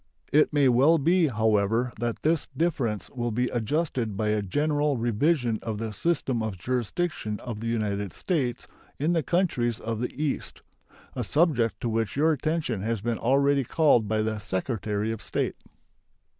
It 0.33 0.51
may 0.51 0.67
well 0.67 0.97
be, 0.97 1.27
however, 1.27 1.93
that 1.99 2.23
this 2.23 2.47
difference 2.57 3.11
will 3.11 3.29
be 3.29 3.49
adjusted 3.49 4.17
by 4.17 4.29
a 4.29 4.41
general 4.41 4.97
revision 4.97 5.59
of 5.61 5.77
the 5.77 5.93
system 5.93 6.41
of 6.41 6.57
jurisdiction 6.57 7.39
of 7.41 7.59
the 7.59 7.67
United 7.67 8.11
States 8.11 8.67
in 8.97 9.13
the 9.13 9.21
countries 9.21 9.79
of 9.79 10.01
the 10.01 10.09
East, 10.19 10.63
a 11.15 11.23
subject 11.23 11.79
to 11.81 11.87
which 11.89 12.15
your 12.15 12.31
attention 12.31 12.81
has 12.81 13.01
been 13.01 13.19
already 13.19 13.63
called 13.63 14.07
by 14.07 14.23
the 14.23 14.39
Secretary 14.39 15.11
of 15.11 15.21
State. 15.21 15.55